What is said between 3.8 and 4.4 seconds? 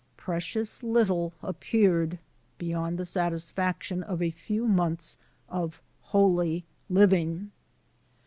of a